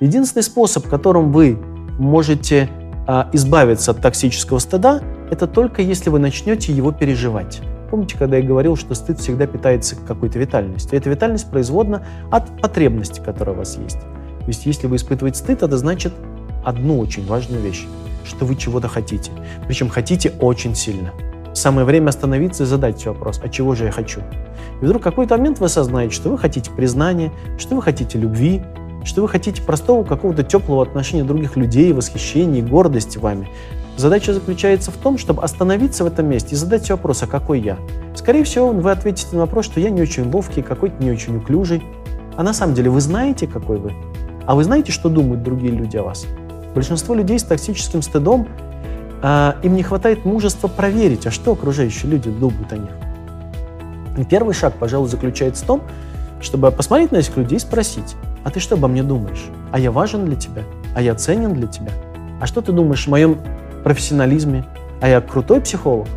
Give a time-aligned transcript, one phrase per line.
[0.00, 1.58] Единственный способ, которым вы
[1.98, 2.68] можете
[3.06, 5.00] а, избавиться от токсического стыда,
[5.30, 7.60] это только если вы начнете его переживать.
[7.90, 10.96] Помните, когда я говорил, что стыд всегда питается какой-то витальностью?
[10.96, 13.98] Эта витальность производна от потребности, которая у вас есть.
[13.98, 16.12] То есть, если вы испытываете стыд, это значит
[16.64, 17.86] одну очень важную вещь,
[18.24, 19.32] что вы чего-то хотите.
[19.66, 21.12] Причем хотите очень сильно.
[21.54, 24.20] Самое время остановиться и задать себе вопрос, а чего же я хочу?
[24.80, 28.62] И вдруг в какой-то момент вы осознаете, что вы хотите признания, что вы хотите любви,
[29.04, 33.48] что вы хотите простого какого-то теплого отношения других людей, восхищения, гордости вами.
[33.96, 37.60] Задача заключается в том, чтобы остановиться в этом месте и задать себе вопрос, а какой
[37.60, 37.78] я?
[38.14, 41.82] Скорее всего, вы ответите на вопрос, что я не очень ловкий, какой-то не очень уклюжий.
[42.36, 43.92] А на самом деле вы знаете, какой вы?
[44.46, 46.26] А вы знаете, что думают другие люди о вас?
[46.74, 48.46] Большинство людей с токсическим стыдом,
[49.20, 52.90] э, им не хватает мужества проверить, а что окружающие люди думают о них.
[54.16, 55.82] И первый шаг, пожалуй, заключается в том,
[56.40, 59.46] чтобы посмотреть на этих людей и спросить, а ты что обо мне думаешь?
[59.72, 60.62] А я важен для тебя?
[60.94, 61.92] А я ценен для тебя?
[62.40, 63.38] А что ты думаешь о моем
[63.84, 64.64] профессионализме?
[65.00, 66.08] А я крутой психолог?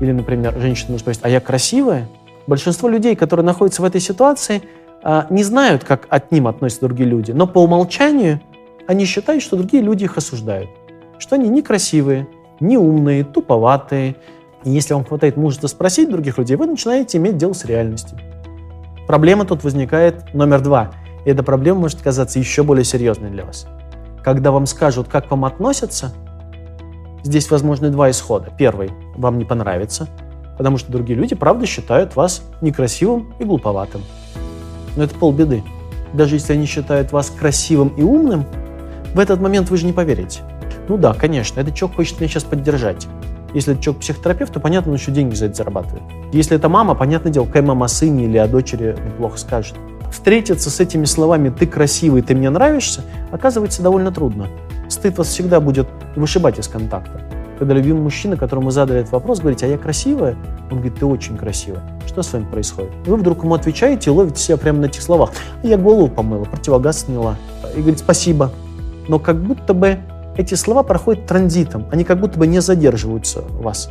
[0.00, 2.08] Или, например, женщина может спросить, а я красивая?
[2.46, 4.62] Большинство людей, которые находятся в этой ситуации,
[5.02, 8.40] а, не знают, как от ним относятся другие люди, но по умолчанию
[8.86, 10.70] они считают, что другие люди их осуждают,
[11.18, 12.26] что они некрасивые,
[12.60, 14.16] неумные, туповатые.
[14.64, 18.18] И если вам хватает мужества спросить других людей, вы начинаете иметь дело с реальностью.
[19.06, 20.92] Проблема тут возникает номер два–
[21.24, 23.66] и эта проблема может казаться еще более серьезной для вас.
[24.24, 26.12] Когда вам скажут, как вам относятся,
[27.22, 28.50] здесь возможны два исхода.
[28.56, 30.08] Первый– вам не понравится,
[30.58, 34.02] потому что другие люди, правда, считают вас некрасивым и глуповатым.
[34.96, 35.62] Но это полбеды.
[36.12, 38.44] Даже если они считают вас красивым и умным,
[39.14, 40.40] в этот момент вы же не поверите.
[40.88, 43.06] Ну да, конечно, этот человек хочет меня сейчас поддержать.
[43.54, 46.02] Если это человек психотерапевт, то понятно, он еще деньги за это зарабатывает.
[46.32, 49.74] Если это мама, понятное дело, какая мама о сыне или о дочери плохо скажет
[50.12, 54.46] встретиться с этими словами «ты красивый, ты мне нравишься» оказывается довольно трудно.
[54.88, 57.20] Стыд вас всегда будет вышибать из контакта.
[57.58, 60.36] Когда любимый мужчина, которому задали этот вопрос, говорит, а я красивая?
[60.70, 61.82] Он говорит, ты очень красивая.
[62.06, 62.90] Что с вами происходит?
[63.06, 65.30] Вы вдруг ему отвечаете и ловите себя прямо на этих словах.
[65.62, 67.36] Я голову помыла, противогаз сняла.
[67.74, 68.50] И говорит, спасибо.
[69.08, 69.98] Но как будто бы
[70.36, 73.90] эти слова проходят транзитом, они как будто бы не задерживаются у вас.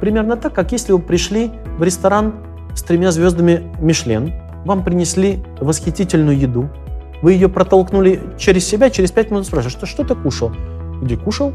[0.00, 2.34] Примерно так, как если вы пришли в ресторан
[2.74, 4.32] с тремя звездами Мишлен,
[4.64, 6.68] вам принесли восхитительную еду,
[7.20, 10.52] вы ее протолкнули через себя, через пять минут спрашиваешь, что, что ты кушал?
[11.02, 11.52] Где кушал?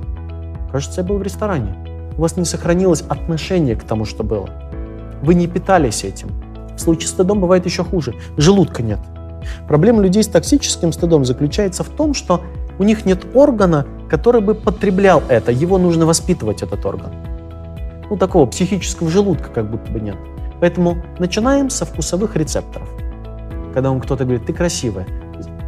[0.71, 1.75] Кажется, я был в ресторане.
[2.17, 4.49] У вас не сохранилось отношение к тому, что было.
[5.21, 6.29] Вы не питались этим.
[6.75, 8.15] В случае стыдом бывает еще хуже.
[8.35, 8.99] Желудка нет.
[9.67, 12.41] Проблема людей с токсическим стыдом заключается в том, что
[12.79, 15.51] у них нет органа, который бы потреблял это.
[15.51, 17.11] Его нужно воспитывать, этот орган.
[18.09, 20.17] Ну, такого психического желудка как будто бы нет.
[20.63, 22.87] Поэтому начинаем со вкусовых рецепторов.
[23.73, 25.05] Когда вам кто-то говорит, ты красивая,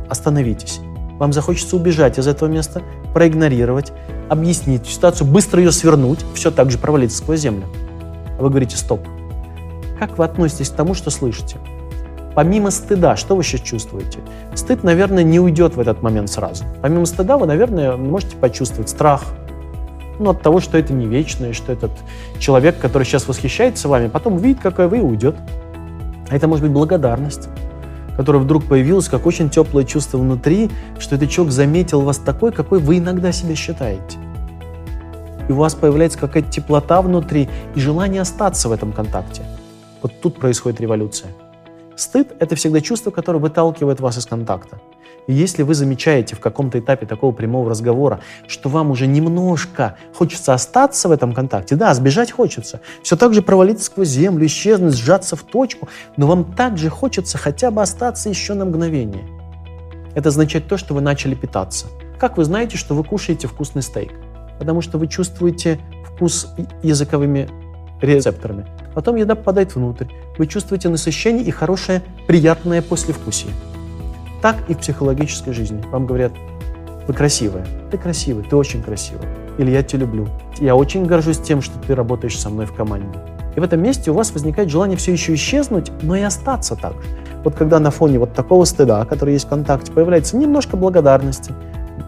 [0.09, 0.79] остановитесь.
[1.19, 2.81] Вам захочется убежать из этого места,
[3.13, 3.91] проигнорировать,
[4.29, 7.65] объяснить ситуацию, быстро ее свернуть, все так же провалиться сквозь землю.
[8.39, 9.01] А вы говорите, стоп.
[9.99, 11.57] Как вы относитесь к тому, что слышите?
[12.33, 14.19] Помимо стыда, что вы сейчас чувствуете?
[14.53, 16.63] Стыд, наверное, не уйдет в этот момент сразу.
[16.81, 19.25] Помимо стыда вы, наверное, можете почувствовать страх,
[20.19, 21.91] ну, от того, что это не вечное, что этот
[22.39, 25.35] человек, который сейчас восхищается вами, потом увидит, какая вы, и уйдет.
[26.29, 27.49] А это может быть благодарность,
[28.17, 32.79] которая вдруг появилась, как очень теплое чувство внутри, что этот человек заметил вас такой, какой
[32.79, 34.17] вы иногда себя считаете.
[35.47, 39.43] И у вас появляется какая-то теплота внутри и желание остаться в этом контакте.
[40.01, 41.31] Вот тут происходит революция.
[41.95, 44.79] Стыд– это всегда чувство, которое выталкивает вас из контакта.
[45.27, 51.09] Если вы замечаете в каком-то этапе такого прямого разговора, что вам уже немножко хочется остаться
[51.09, 55.41] в этом контакте, да, сбежать хочется, все так же провалиться сквозь землю, исчезнуть, сжаться в
[55.41, 59.23] точку, но вам также хочется хотя бы остаться еще на мгновение.
[60.13, 61.87] Это означает то, что вы начали питаться.
[62.19, 64.13] Как вы знаете, что вы кушаете вкусный стейк?
[64.59, 66.47] Потому что вы чувствуете вкус
[66.83, 67.49] языковыми
[67.99, 68.65] рецепторами.
[68.93, 70.05] Потом еда попадает внутрь.
[70.37, 73.51] Вы чувствуете насыщение и хорошее, приятное послевкусие
[74.45, 75.81] так и в психологической жизни.
[75.91, 76.31] Вам говорят,
[77.07, 79.25] вы красивая, ты красивый, ты очень красивый.
[79.57, 80.27] Или я тебя люблю.
[80.59, 83.17] Я очень горжусь тем, что ты работаешь со мной в команде.
[83.55, 86.93] И в этом месте у вас возникает желание все еще исчезнуть, но и остаться так
[86.93, 87.09] же.
[87.43, 91.51] Вот когда на фоне вот такого стыда, который есть в контакте, появляется немножко благодарности,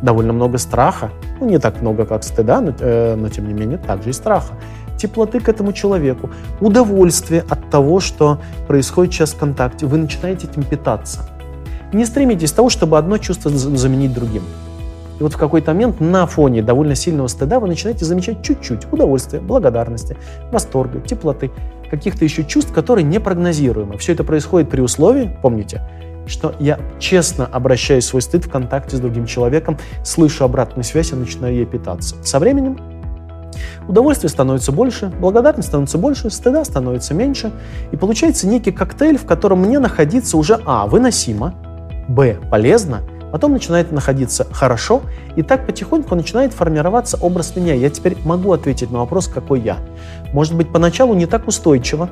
[0.04, 3.80] довольно много страха, ну не так много, как стыда, но, э, но тем не менее
[3.80, 4.54] также и страха,
[4.96, 6.30] теплоты к этому человеку,
[6.62, 11.28] удовольствие от того, что происходит сейчас в контакте, вы начинаете этим питаться–
[11.94, 14.44] не стремитесь тому, чтобы одно чувство заменить другим.
[15.20, 19.40] И вот в какой-то момент на фоне довольно сильного стыда вы начинаете замечать чуть-чуть удовольствия,
[19.40, 20.16] благодарности,
[20.52, 21.52] восторга, теплоты,
[21.90, 23.98] каких-то еще чувств, которые непрогнозируемы.
[23.98, 25.82] Все это происходит при условии, помните,
[26.28, 31.16] что я честно обращаю свой стыд в контакте с другим человеком, слышу обратную связь и
[31.16, 32.16] начинаю ей питаться.
[32.24, 32.78] Со временем
[33.88, 37.52] удовольствие становится больше, благодарность становится больше, стыда становится меньше,
[37.92, 40.86] и получается некий коктейль, в котором мне находиться уже а.
[40.86, 41.56] выносимо,
[42.08, 42.38] б.
[42.50, 43.02] полезно,
[43.32, 45.02] потом начинает находиться хорошо,
[45.36, 47.74] и так потихоньку начинает формироваться образ меня.
[47.74, 49.78] Я теперь могу ответить на вопрос, какой я.
[50.34, 52.10] Может быть, поначалу не так устойчиво,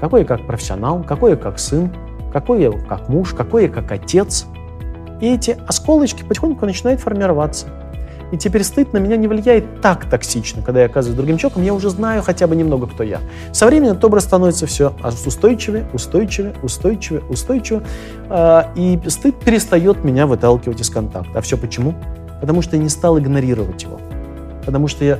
[0.00, 1.92] какой я как профессионал, какой я как сын,
[2.32, 4.46] какой я как муж, какой я как отец.
[5.20, 7.66] И эти осколочки потихоньку начинают формироваться.
[8.32, 11.74] И теперь стыд на меня не влияет так токсично, когда я оказываюсь другим человеком, я
[11.74, 13.20] уже знаю хотя бы немного, кто я.
[13.52, 14.94] Со временем этот образ становится все
[15.26, 17.82] устойчивее, устойчивее, устойчивее, устойчивее,
[18.30, 21.38] а, и стыд перестает меня выталкивать из контакта.
[21.38, 21.94] А все почему?
[22.40, 24.00] Потому что я не стал игнорировать его.
[24.64, 25.18] Потому что я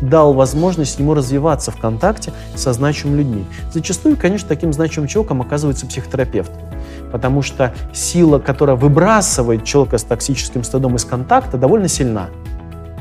[0.00, 3.46] дал возможность ему развиваться в контакте со значимыми людьми.
[3.72, 6.50] Зачастую, конечно, таким значимым человеком оказывается психотерапевт,
[7.12, 12.28] потому что сила, которая выбрасывает человека с токсическим стыдом из контакта, довольно сильна.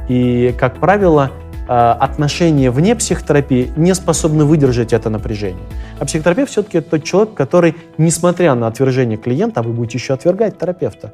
[0.07, 1.31] И, как правило,
[1.67, 5.63] э, отношения вне психотерапии не способны выдержать это напряжение.
[5.99, 10.13] А психотерапевт все-таки это тот человек, который, несмотря на отвержение клиента, а вы будете еще
[10.13, 11.13] отвергать терапевта,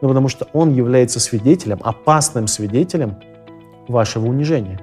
[0.00, 3.16] ну, потому что он является свидетелем, опасным свидетелем
[3.86, 4.80] вашего унижения.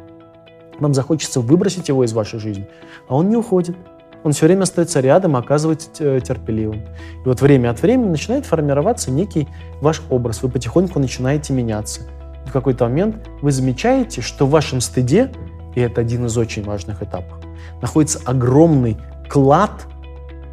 [0.80, 2.68] Вам захочется выбросить его из вашей жизни,
[3.08, 3.76] а он не уходит.
[4.24, 6.82] Он все время остается рядом, оказывается терпеливым.
[7.24, 9.48] И вот время от времени начинает формироваться некий
[9.82, 10.42] ваш образ.
[10.42, 12.02] Вы потихоньку начинаете меняться.
[12.46, 15.32] В какой-то момент вы замечаете, что в вашем стыде,
[15.76, 17.40] и это один из очень важных этапов,
[17.82, 18.98] находится огромный
[19.30, 19.88] клад,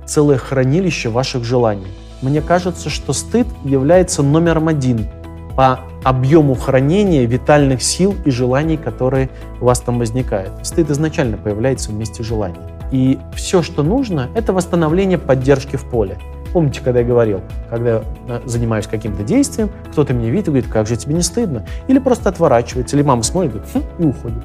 [0.06, 1.86] целое хранилище ваших желаний.
[2.22, 5.08] Мне кажется, что стыд является номером один–
[5.56, 9.30] по объему хранения витальных сил и желаний, которые
[9.60, 10.66] у вас там возникают.
[10.66, 12.56] Стыд изначально появляется вместе желаний.
[12.90, 16.18] И все, что нужно, это восстановление поддержки в поле.
[16.52, 17.40] Помните, когда я говорил,
[17.70, 21.64] когда э, занимаюсь каким-то действием, кто-то меня видит и говорит, как же тебе не стыдно?
[21.88, 24.44] Или просто отворачивается, или мама смотрит говорит, хм, и уходит.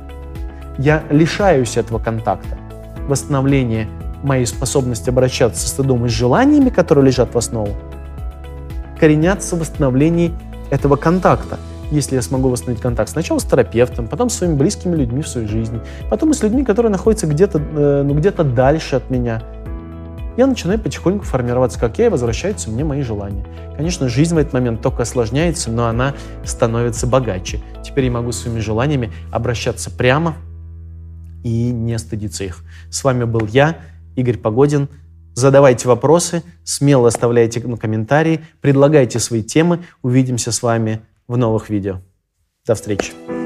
[0.78, 2.58] Я лишаюсь этого контакта.
[3.08, 3.88] Восстановление
[4.24, 7.70] моей способности обращаться со стыдом и с желаниями, которые лежат в основу,
[9.00, 10.34] коренятся в восстановлении
[10.70, 11.60] этого контакта.
[11.90, 15.48] Если я смогу восстановить контакт сначала с терапевтом, потом с своими близкими людьми в своей
[15.48, 15.80] жизни,
[16.10, 19.42] потом и с людьми, которые находятся где-то э, ну, где дальше от меня,
[20.38, 23.46] я начинаю потихоньку формироваться, как я, и возвращаются мне мои желания.
[23.76, 26.14] Конечно, жизнь в этот момент только осложняется, но она
[26.46, 27.60] становится богаче.
[27.84, 30.36] Теперь я могу своими желаниями обращаться прямо
[31.44, 32.64] и не стыдиться их.
[32.90, 33.78] С вами был я,
[34.16, 34.88] Игорь Погодин.
[35.34, 39.84] Задавайте вопросы, смело оставляйте комментарии, предлагайте свои темы.
[40.02, 42.02] Увидимся с вами в новых видео.
[42.66, 43.37] До встречи.